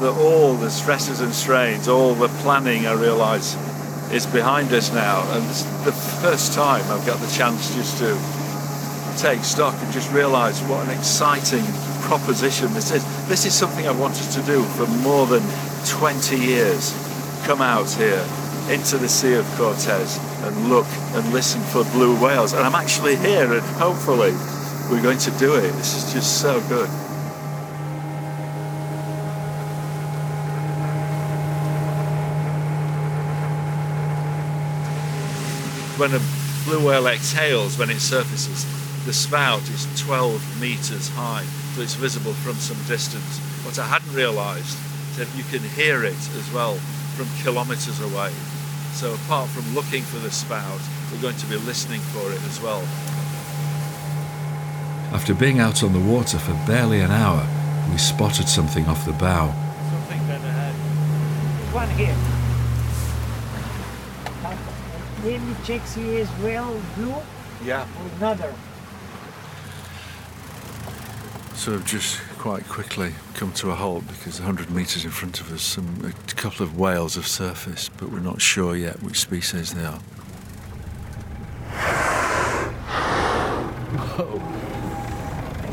that 0.00 0.16
all 0.18 0.54
the 0.54 0.70
stresses 0.70 1.20
and 1.20 1.30
strains, 1.30 1.86
all 1.86 2.14
the 2.14 2.28
planning, 2.40 2.86
I 2.86 2.94
realise, 2.94 3.54
is 4.10 4.24
behind 4.24 4.72
us 4.72 4.94
now. 4.94 5.30
And 5.32 5.44
it's 5.50 5.62
the 5.84 5.92
first 5.92 6.54
time 6.54 6.90
I've 6.90 7.04
got 7.04 7.20
the 7.20 7.30
chance 7.36 7.74
just 7.74 7.98
to 7.98 8.18
take 9.22 9.44
stock 9.44 9.74
and 9.78 9.92
just 9.92 10.10
realise 10.10 10.62
what 10.62 10.82
an 10.88 10.96
exciting 10.96 11.66
proposition 12.08 12.72
this 12.72 12.92
is. 12.92 13.28
This 13.28 13.44
is 13.44 13.52
something 13.52 13.86
I've 13.86 14.00
wanted 14.00 14.30
to 14.30 14.42
do 14.44 14.62
for 14.62 14.86
more 14.86 15.26
than 15.26 15.42
20 15.86 16.38
years. 16.38 16.94
Come 17.44 17.60
out 17.60 17.90
here 17.90 18.26
into 18.70 18.96
the 18.96 19.08
Sea 19.08 19.34
of 19.34 19.46
Cortez 19.58 20.18
and 20.46 20.68
look 20.68 20.86
and 21.14 21.32
listen 21.32 21.60
for 21.60 21.84
blue 21.92 22.20
whales. 22.22 22.52
And 22.52 22.62
I'm 22.62 22.74
actually 22.74 23.16
here 23.16 23.52
and 23.52 23.62
hopefully 23.76 24.32
we're 24.90 25.02
going 25.02 25.18
to 25.18 25.30
do 25.32 25.54
it. 25.56 25.72
This 25.72 25.96
is 25.96 26.12
just 26.12 26.40
so 26.40 26.60
good. 26.68 26.90
when 35.96 36.12
a 36.12 36.20
blue 36.64 36.88
whale 36.88 37.06
exhales 37.06 37.78
when 37.78 37.88
it 37.88 38.00
surfaces, 38.00 38.66
the 39.06 39.12
spout 39.12 39.62
is 39.68 39.86
12 40.02 40.60
metres 40.60 41.08
high, 41.10 41.44
so 41.74 41.82
it's 41.82 41.94
visible 41.94 42.32
from 42.32 42.54
some 42.54 42.76
distance. 42.88 43.38
What 43.64 43.78
I 43.78 43.86
hadn't 43.86 44.12
realised 44.12 44.76
is 45.10 45.16
that 45.18 45.36
you 45.36 45.44
can 45.44 45.60
hear 45.60 46.02
it 46.02 46.18
as 46.36 46.52
well 46.52 46.74
from 47.16 47.26
kilometres 47.44 48.00
away. 48.00 48.32
So 48.94 49.12
apart 49.12 49.48
from 49.50 49.74
looking 49.74 50.02
for 50.02 50.18
the 50.20 50.30
spout, 50.30 50.80
we're 51.12 51.20
going 51.20 51.36
to 51.36 51.46
be 51.46 51.56
listening 51.56 52.00
for 52.00 52.30
it 52.30 52.40
as 52.44 52.60
well. 52.60 52.80
After 55.12 55.34
being 55.34 55.58
out 55.58 55.82
on 55.82 55.92
the 55.92 55.98
water 55.98 56.38
for 56.38 56.52
barely 56.64 57.00
an 57.00 57.10
hour, 57.10 57.44
we 57.90 57.98
spotted 57.98 58.48
something 58.48 58.86
off 58.86 59.04
the 59.04 59.12
bow. 59.12 59.52
Something 59.90 60.26
that 60.28 60.40
ahead. 60.40 60.74
One 61.74 61.90
here. 61.90 62.16
Let 65.24 65.40
me 65.42 65.56
check 65.64 65.84
see 65.86 66.20
as 66.20 66.30
well 66.40 66.80
blue 66.94 67.14
Yeah. 67.64 67.82
or 67.82 68.16
another. 68.18 68.54
So 71.54 71.72
we've 71.72 71.84
just 71.84 72.20
quite 72.44 72.68
quickly 72.68 73.10
come 73.32 73.50
to 73.52 73.70
a 73.70 73.74
halt 73.74 74.06
because 74.06 74.38
100 74.38 74.70
metres 74.70 75.02
in 75.06 75.10
front 75.10 75.40
of 75.40 75.50
us, 75.50 75.62
some, 75.62 75.98
a 76.04 76.12
couple 76.34 76.62
of 76.62 76.78
whales 76.78 77.14
have 77.14 77.26
surfaced, 77.26 77.90
but 77.96 78.10
we're 78.10 78.20
not 78.20 78.38
sure 78.38 78.76
yet 78.76 79.02
which 79.02 79.18
species 79.18 79.72
they 79.72 79.82
are. 79.82 79.98
I 81.72 81.88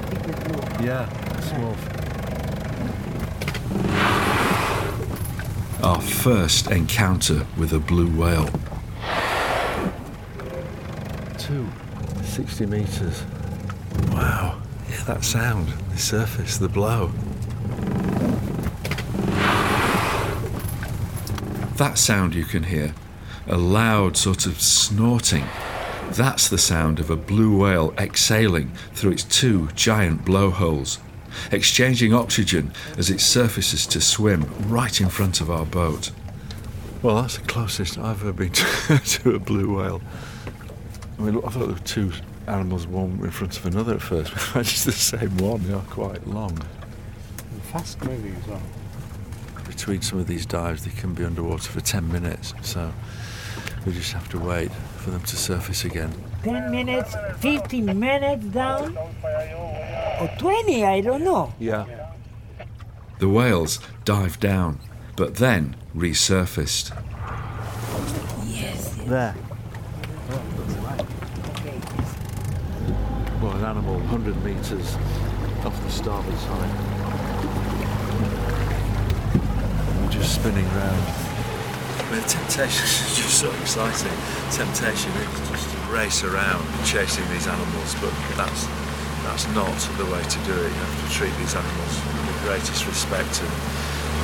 think 0.07 0.29
it's 0.29 0.43
blue. 0.45 0.85
Yeah, 0.87 1.09
small. 1.41 1.75
Our 5.83 5.99
first 5.99 6.71
encounter 6.71 7.45
with 7.57 7.73
a 7.73 7.79
blue 7.79 8.07
whale. 8.17 8.49
Two, 11.37 11.67
60 12.23 12.65
metres. 12.67 13.25
Wow. 14.11 14.50
That 15.07 15.23
sound, 15.23 15.67
the 15.89 15.97
surface, 15.97 16.57
the 16.57 16.69
blow. 16.69 17.11
That 21.77 21.97
sound 21.97 22.35
you 22.35 22.45
can 22.45 22.63
hear, 22.63 22.93
a 23.47 23.57
loud 23.57 24.15
sort 24.15 24.45
of 24.45 24.61
snorting. 24.61 25.45
That's 26.11 26.47
the 26.47 26.59
sound 26.59 26.99
of 26.99 27.09
a 27.09 27.15
blue 27.15 27.57
whale 27.57 27.93
exhaling 27.97 28.71
through 28.93 29.11
its 29.11 29.23
two 29.23 29.69
giant 29.69 30.23
blowholes, 30.23 30.99
exchanging 31.51 32.13
oxygen 32.13 32.71
as 32.97 33.09
it 33.09 33.21
surfaces 33.21 33.87
to 33.87 33.99
swim 33.99 34.45
right 34.67 35.01
in 35.01 35.09
front 35.09 35.41
of 35.41 35.49
our 35.49 35.65
boat. 35.65 36.11
Well, 37.01 37.19
that's 37.19 37.37
the 37.39 37.47
closest 37.47 37.97
I've 37.97 38.21
ever 38.21 38.33
been 38.33 38.51
to, 38.51 38.99
to 39.03 39.35
a 39.35 39.39
blue 39.39 39.77
whale. 39.77 40.01
I 41.17 41.23
mean, 41.23 41.37
I 41.37 41.49
thought 41.49 41.59
there 41.59 41.67
were 41.69 41.79
two 41.79 42.11
animals, 42.47 42.87
one 42.87 43.19
in 43.23 43.31
front 43.31 43.57
of 43.57 43.65
another 43.65 43.95
at 43.95 44.01
first, 44.01 44.33
but 44.53 44.61
it's 44.61 44.85
the 44.85 44.91
same 44.91 45.37
one. 45.37 45.63
They 45.67 45.73
are 45.73 45.81
quite 45.81 46.25
long. 46.27 46.57
Fast 47.71 48.03
moving 48.03 48.35
as 48.35 48.47
well. 48.47 48.61
Between 49.65 50.01
some 50.01 50.19
of 50.19 50.27
these 50.27 50.45
dives, 50.45 50.83
they 50.83 50.91
can 50.91 51.13
be 51.13 51.23
underwater 51.23 51.69
for 51.69 51.79
10 51.79 52.11
minutes. 52.11 52.53
So 52.61 52.91
we 53.85 53.93
just 53.93 54.11
have 54.13 54.27
to 54.29 54.39
wait 54.39 54.71
for 54.97 55.11
them 55.11 55.21
to 55.21 55.35
surface 55.35 55.85
again. 55.85 56.13
10 56.43 56.71
minutes, 56.71 57.15
15 57.39 57.99
minutes 57.99 58.45
down, 58.47 58.97
or 58.97 60.29
20, 60.37 60.85
I 60.85 61.01
don't 61.01 61.23
know. 61.23 61.53
Yeah. 61.59 61.85
The 63.19 63.29
whales 63.29 63.79
dived 64.03 64.39
down, 64.39 64.79
but 65.15 65.35
then 65.35 65.75
resurfaced. 65.95 66.91
Yes. 68.47 68.95
There. 69.05 69.35
Well, 73.41 73.57
an 73.57 73.65
animal 73.65 73.95
100 74.05 74.37
metres 74.45 74.93
off 75.65 75.73
the 75.81 75.89
starboard 75.89 76.37
side. 76.37 76.73
We're 79.97 80.13
just 80.13 80.35
spinning 80.35 80.69
round. 80.77 81.01
The 82.13 82.21
temptation 82.29 82.85
is 82.85 83.17
just 83.17 83.41
so 83.41 83.49
exciting. 83.65 84.13
Temptation 84.53 85.09
is 85.17 85.49
just 85.49 85.65
to 85.73 85.77
race 85.89 86.23
around 86.23 86.61
chasing 86.85 87.25
these 87.33 87.47
animals, 87.47 87.95
but 87.97 88.13
that's 88.37 88.69
that's 89.25 89.49
not 89.57 89.73
the 89.97 90.05
way 90.05 90.21
to 90.21 90.39
do 90.45 90.53
it. 90.53 90.69
You 90.69 90.81
have 90.85 90.97
to 91.01 91.09
treat 91.09 91.33
these 91.41 91.55
animals 91.55 91.93
with 91.97 92.25
the 92.29 92.37
greatest 92.45 92.85
respect 92.85 93.41
and 93.41 93.51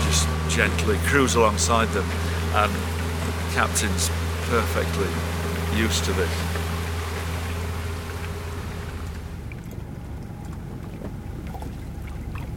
just 0.06 0.30
gently 0.48 0.98
cruise 1.10 1.34
alongside 1.34 1.90
them. 1.90 2.06
And 2.54 2.70
the 2.70 3.34
captain's 3.58 4.12
perfectly 4.46 5.10
used 5.74 6.06
to 6.06 6.14
this. 6.14 6.30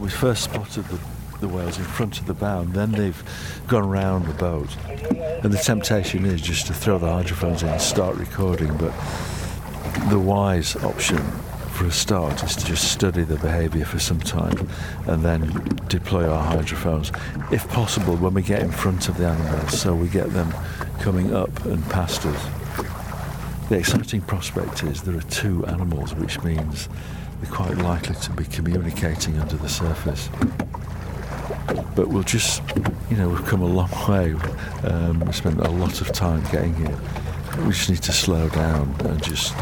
first 0.11 0.43
spotted 0.43 0.85
the, 0.85 0.99
the 1.39 1.47
whales 1.47 1.77
in 1.77 1.83
front 1.83 2.19
of 2.19 2.27
the 2.27 2.33
bow, 2.33 2.61
and 2.61 2.73
then 2.73 2.91
they've 2.91 3.23
gone 3.67 3.89
round 3.89 4.25
the 4.25 4.33
boat. 4.33 4.69
And 5.43 5.51
the 5.51 5.57
temptation 5.57 6.25
is 6.25 6.41
just 6.41 6.67
to 6.67 6.73
throw 6.73 6.97
the 6.97 7.09
hydrophones 7.09 7.63
in 7.63 7.69
and 7.69 7.81
start 7.81 8.15
recording, 8.17 8.75
but 8.77 8.93
the 10.09 10.19
wise 10.19 10.75
option 10.77 11.19
for 11.71 11.85
a 11.85 11.91
start 11.91 12.43
is 12.43 12.55
to 12.55 12.65
just 12.65 12.91
study 12.91 13.23
the 13.23 13.37
behaviour 13.37 13.85
for 13.85 13.97
some 13.97 14.19
time 14.19 14.69
and 15.07 15.23
then 15.23 15.49
deploy 15.87 16.27
our 16.27 16.43
hydrophones, 16.43 17.11
if 17.51 17.67
possible, 17.69 18.15
when 18.17 18.33
we 18.33 18.41
get 18.41 18.61
in 18.61 18.71
front 18.71 19.09
of 19.09 19.17
the 19.17 19.25
animals, 19.25 19.79
so 19.79 19.95
we 19.95 20.07
get 20.07 20.31
them 20.31 20.53
coming 20.99 21.33
up 21.33 21.65
and 21.65 21.83
past 21.89 22.25
us. 22.25 23.69
The 23.69 23.77
exciting 23.77 24.21
prospect 24.21 24.83
is 24.83 25.01
there 25.01 25.17
are 25.17 25.21
two 25.21 25.65
animals, 25.65 26.13
which 26.13 26.43
means 26.43 26.89
they're 27.41 27.51
quite 27.51 27.75
likely 27.77 28.15
to 28.15 28.31
be 28.31 28.45
communicating 28.45 29.39
under 29.39 29.57
the 29.57 29.69
surface. 29.69 30.29
But 31.95 32.07
we'll 32.07 32.23
just, 32.23 32.61
you 33.09 33.17
know, 33.17 33.29
we've 33.29 33.45
come 33.45 33.61
a 33.61 33.65
long 33.65 33.89
way. 34.07 34.33
Um, 34.83 35.19
we 35.21 35.33
spent 35.33 35.59
a 35.59 35.69
lot 35.69 36.01
of 36.01 36.11
time 36.11 36.43
getting 36.51 36.75
here. 36.75 36.97
We 37.65 37.71
just 37.71 37.89
need 37.89 38.03
to 38.03 38.13
slow 38.13 38.47
down 38.49 38.95
and 38.99 39.21
just 39.23 39.55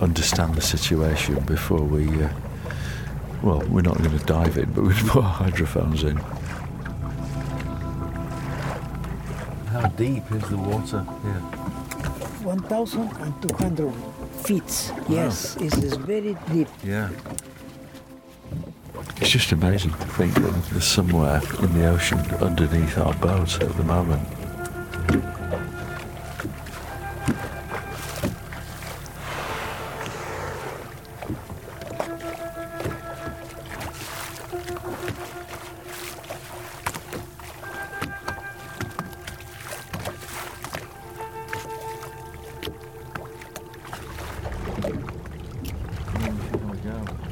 understand 0.00 0.54
the 0.54 0.60
situation 0.60 1.40
before 1.40 1.82
we. 1.82 2.22
Uh, 2.22 2.28
well, 3.42 3.60
we're 3.68 3.82
not 3.82 3.98
going 3.98 4.18
to 4.18 4.24
dive 4.24 4.56
in, 4.56 4.72
but 4.72 4.84
we 4.84 4.94
put 5.08 5.22
our 5.22 5.30
hydrophones 5.30 6.02
in. 6.02 6.16
How 9.66 9.88
deep 9.96 10.30
is 10.32 10.48
the 10.48 10.56
water 10.56 11.04
here? 11.22 11.42
1,200 12.44 14.13
feet. 14.46 14.92
Yes, 15.08 15.56
it 15.56 15.74
is 15.82 15.96
very 15.96 16.36
deep. 16.52 16.68
Yeah. 16.82 17.08
It's 19.16 19.30
just 19.30 19.52
amazing 19.52 19.92
to 19.92 20.06
think 20.18 20.34
that 20.34 20.64
there's 20.70 20.84
somewhere 20.84 21.40
in 21.60 21.72
the 21.78 21.86
ocean 21.86 22.18
underneath 22.40 22.98
our 22.98 23.14
boat 23.14 23.62
at 23.62 23.76
the 23.76 23.84
moment. 23.84 24.43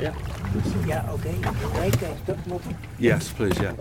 Yeah, 0.03 1.09
okay. 1.11 1.35
Right, 1.79 2.01
guys, 2.01 2.19
stop 2.25 2.47
moving. 2.47 2.77
Yes, 2.99 3.33
please, 3.33 3.59
yeah. 3.61 3.75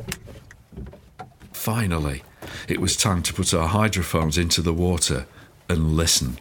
Finally, 1.52 2.24
it 2.68 2.80
was 2.80 2.96
time 2.96 3.24
to 3.24 3.34
put 3.34 3.54
our 3.54 3.68
hydrophones 3.68 4.38
into 4.38 4.62
the 4.62 4.74
water 4.74 5.26
and 5.68 5.96
listen. 5.96 6.38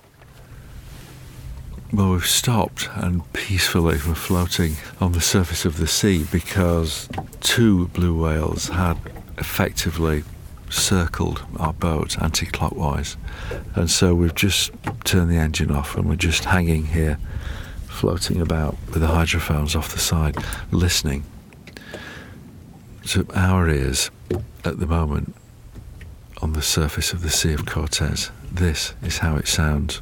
Well, 1.93 2.13
we've 2.13 2.27
stopped 2.27 2.89
and 2.95 3.31
peacefully 3.33 3.99
we're 4.07 4.15
floating 4.15 4.77
on 5.01 5.13
the 5.13 5.21
surface 5.21 5.65
of 5.65 5.79
the 5.79 5.89
sea 5.89 6.25
because 6.31 7.09
two 7.41 7.89
blue 7.89 8.23
whales 8.23 8.69
had 8.69 8.97
effectively 9.39 10.23
circled 10.69 11.43
our 11.59 11.73
boat 11.73 12.21
anti 12.23 12.47
clockwise. 12.47 13.17
And 13.75 13.91
so 13.91 14.15
we've 14.15 14.35
just 14.35 14.71
turned 15.05 15.31
the 15.31 15.37
engine 15.37 15.71
off 15.73 15.97
and 15.97 16.09
we're 16.09 16.17
just 16.17 16.45
hanging 16.45 16.87
here, 16.87 17.19
floating 18.01 18.41
about 18.41 18.75
with 18.87 19.03
the 19.03 19.09
hydrophones 19.09 19.77
off 19.77 19.93
the 19.93 19.99
side, 19.99 20.35
listening. 20.71 21.23
To 23.09 23.27
our 23.35 23.69
ears, 23.69 24.11
at 24.65 24.81
the 24.81 24.87
moment, 24.87 25.35
on 26.41 26.55
the 26.55 26.63
surface 26.63 27.13
of 27.13 27.21
the 27.21 27.29
Sea 27.29 27.53
of 27.53 27.67
Cortez, 27.67 28.31
this 28.51 28.95
is 29.03 29.19
how 29.19 29.37
it 29.37 29.47
sounds. 29.47 30.01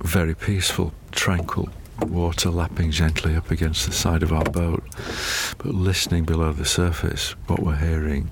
Very 0.00 0.34
peaceful, 0.34 0.92
tranquil, 1.12 1.68
water 2.00 2.50
lapping 2.50 2.90
gently 2.90 3.36
up 3.36 3.52
against 3.52 3.86
the 3.86 3.92
side 3.92 4.24
of 4.24 4.32
our 4.32 4.42
boat. 4.42 4.82
But 5.58 5.68
listening 5.68 6.24
below 6.24 6.52
the 6.52 6.64
surface, 6.64 7.36
what 7.46 7.60
we're 7.60 7.76
hearing 7.76 8.28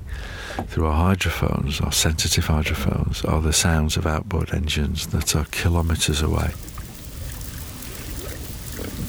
through 0.68 0.86
our 0.86 1.08
hydrophones, 1.08 1.80
our 1.80 1.92
sensitive 1.92 2.46
hydrophones, 2.46 3.24
are 3.24 3.40
the 3.40 3.52
sounds 3.52 3.96
of 3.96 4.06
outboard 4.06 4.52
engines 4.52 5.08
that 5.08 5.34
are 5.34 5.44
kilometres 5.46 6.22
away. 6.22 6.50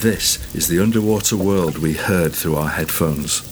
This 0.01 0.53
is 0.55 0.67
the 0.67 0.81
underwater 0.81 1.37
world 1.37 1.77
we 1.77 1.93
heard 1.93 2.33
through 2.33 2.55
our 2.55 2.69
headphones. 2.69 3.50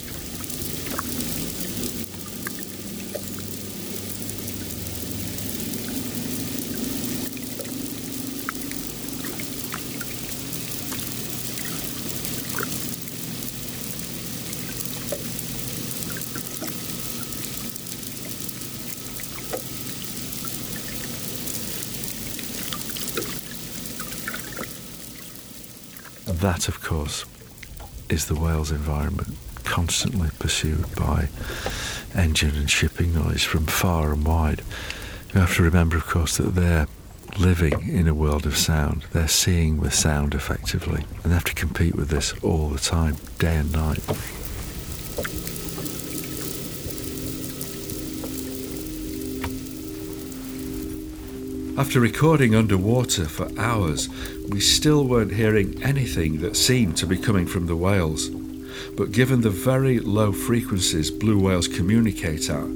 That, 26.41 26.69
of 26.69 26.81
course, 26.81 27.25
is 28.09 28.27
the 28.27 28.35
whale's 28.35 28.71
environment, 28.71 29.35
constantly 29.65 30.29
pursued 30.39 30.95
by 30.95 31.27
engine 32.15 32.55
and 32.55 32.69
shipping 32.69 33.13
noise 33.13 33.43
from 33.43 33.65
far 33.65 34.13
and 34.13 34.25
wide. 34.25 34.61
You 35.33 35.41
have 35.41 35.55
to 35.57 35.63
remember, 35.63 35.97
of 35.97 36.07
course, 36.07 36.37
that 36.37 36.55
they're 36.55 36.87
living 37.37 37.89
in 37.89 38.07
a 38.07 38.13
world 38.13 38.45
of 38.45 38.57
sound. 38.57 39.05
They're 39.11 39.27
seeing 39.27 39.79
with 39.79 39.93
sound 39.93 40.33
effectively, 40.33 41.03
and 41.23 41.31
they 41.31 41.35
have 41.35 41.43
to 41.43 41.53
compete 41.53 41.95
with 41.95 42.07
this 42.07 42.33
all 42.41 42.69
the 42.69 42.79
time, 42.79 43.17
day 43.37 43.57
and 43.57 43.71
night. 43.73 43.99
After 51.79 52.01
recording 52.01 52.55
underwater 52.55 53.23
for 53.23 53.47
hours, 53.57 54.09
we 54.49 54.59
still 54.59 55.05
weren't 55.05 55.31
hearing 55.31 55.81
anything 55.81 56.41
that 56.41 56.57
seemed 56.57 56.97
to 56.97 57.07
be 57.07 57.17
coming 57.17 57.47
from 57.47 57.67
the 57.67 57.75
whales. 57.77 58.27
But 58.97 59.13
given 59.13 59.39
the 59.39 59.49
very 59.49 59.99
low 59.99 60.33
frequencies 60.33 61.09
blue 61.09 61.39
whales 61.39 61.69
communicate 61.69 62.49
at, 62.49 62.67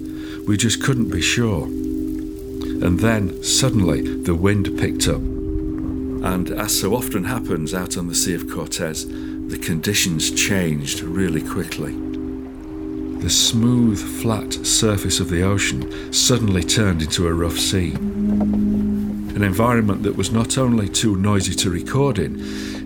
we 0.48 0.56
just 0.56 0.82
couldn't 0.82 1.10
be 1.10 1.22
sure. 1.22 1.66
And 1.66 2.98
then, 2.98 3.44
suddenly, 3.44 4.24
the 4.24 4.36
wind 4.36 4.80
picked 4.80 5.10
up. 5.10 5.18
And 5.18 6.50
as 6.52 6.80
so 6.80 6.96
often 6.96 7.26
happens 7.26 7.74
out 7.74 7.98
on 7.98 8.08
the 8.08 8.16
Sea 8.16 8.36
of 8.36 8.50
Cortez, 8.50 9.06
the 9.06 9.60
conditions 9.62 10.32
changed 10.32 11.02
really 11.02 11.42
quickly. 11.42 11.92
The 13.20 13.30
smooth, 13.30 14.00
flat 14.22 14.54
surface 14.54 15.20
of 15.20 15.30
the 15.30 15.44
ocean 15.44 16.14
suddenly 16.14 16.64
turned 16.64 17.02
into 17.02 17.28
a 17.28 17.34
rough 17.34 17.60
sea 17.60 17.98
an 19.44 19.50
environment 19.50 20.04
that 20.04 20.16
was 20.16 20.32
not 20.32 20.58
only 20.58 20.88
too 20.88 21.18
noisy 21.18 21.54
to 21.54 21.70
record 21.70 22.18
in, 22.18 22.40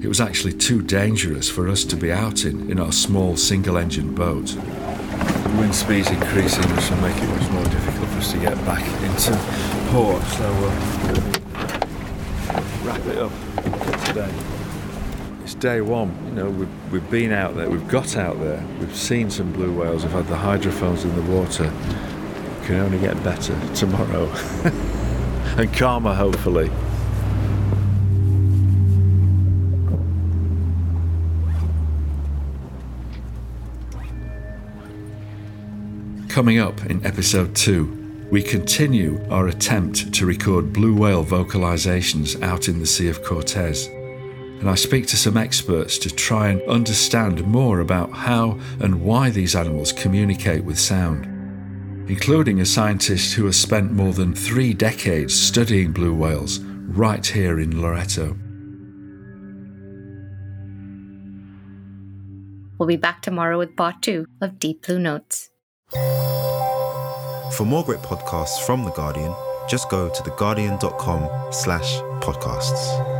it 0.03 0.07
was 0.07 0.19
actually 0.19 0.53
too 0.53 0.81
dangerous 0.81 1.47
for 1.47 1.69
us 1.69 1.83
to 1.83 1.95
be 1.95 2.11
out 2.11 2.45
in 2.45 2.71
in 2.71 2.79
our 2.79 2.91
small 2.91 3.37
single 3.37 3.77
engine 3.77 4.15
boat. 4.15 4.55
wind 5.59 5.75
speed's 5.75 6.09
increasing, 6.09 6.63
which 6.75 6.89
will 6.89 6.97
make 6.97 7.15
it 7.15 7.27
much 7.27 7.47
more 7.51 7.63
difficult 7.65 8.09
for 8.09 8.17
us 8.17 8.31
to 8.31 8.39
get 8.39 8.55
back 8.65 8.83
into 9.03 9.37
port. 9.91 10.23
So 10.23 10.51
we'll 10.59 10.71
wrap 12.83 13.05
it 13.05 13.17
up 13.19 13.31
today. 14.05 14.33
It's 15.43 15.53
day 15.53 15.81
one. 15.81 16.09
You 16.29 16.33
know, 16.33 16.49
we've, 16.49 16.91
we've 16.91 17.11
been 17.11 17.33
out 17.33 17.55
there, 17.55 17.69
we've 17.69 17.87
got 17.87 18.17
out 18.17 18.39
there, 18.39 18.65
we've 18.79 18.95
seen 18.95 19.29
some 19.29 19.53
blue 19.53 19.79
whales, 19.79 20.03
we've 20.03 20.11
had 20.11 20.27
the 20.27 20.37
hydrophones 20.37 21.03
in 21.03 21.15
the 21.15 21.31
water. 21.31 21.65
It 21.65 22.65
Can 22.65 22.77
only 22.77 22.99
get 22.99 23.23
better 23.23 23.55
tomorrow 23.75 24.25
and 25.57 25.73
calmer, 25.73 26.13
hopefully. 26.13 26.69
Coming 36.29 36.59
up 36.59 36.85
in 36.85 37.03
episode 37.03 37.55
2, 37.55 38.27
we 38.29 38.43
continue 38.43 39.19
our 39.31 39.47
attempt 39.47 40.13
to 40.13 40.27
record 40.27 40.71
blue 40.71 40.95
whale 40.95 41.25
vocalizations 41.25 42.39
out 42.43 42.67
in 42.67 42.79
the 42.79 42.85
Sea 42.85 43.07
of 43.07 43.23
Cortez. 43.23 43.87
And 43.87 44.69
I 44.69 44.75
speak 44.75 45.07
to 45.07 45.17
some 45.17 45.37
experts 45.37 45.97
to 45.99 46.13
try 46.13 46.49
and 46.49 46.61
understand 46.63 47.43
more 47.47 47.79
about 47.79 48.11
how 48.11 48.59
and 48.79 49.01
why 49.01 49.31
these 49.31 49.55
animals 49.55 49.91
communicate 49.91 50.63
with 50.63 50.77
sound, 50.77 51.25
including 52.09 52.59
a 52.59 52.65
scientist 52.65 53.33
who 53.33 53.45
has 53.45 53.57
spent 53.57 53.91
more 53.91 54.13
than 54.13 54.33
three 54.33 54.73
decades 54.73 55.33
studying 55.33 55.91
blue 55.91 56.13
whales 56.13 56.59
right 56.59 57.25
here 57.25 57.59
in 57.59 57.81
Loreto. 57.81 58.37
We'll 62.77 62.87
be 62.87 62.97
back 62.97 63.21
tomorrow 63.21 63.57
with 63.57 63.75
part 63.75 64.01
two 64.01 64.27
of 64.39 64.59
Deep 64.59 64.85
Blue 64.85 64.99
Notes. 64.99 65.49
For 65.91 67.65
more 67.65 67.83
great 67.83 68.01
podcasts 68.01 68.63
from 68.65 68.83
The 68.83 68.91
Guardian, 68.91 69.33
just 69.67 69.89
go 69.89 70.09
to 70.09 70.23
theguardian.com 70.23 71.51
slash 71.51 71.99
podcasts. 72.21 73.16